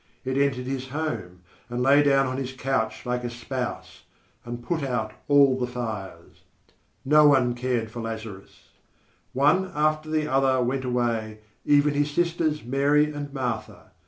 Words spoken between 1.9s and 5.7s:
down on his couch like a spouse, and put out all the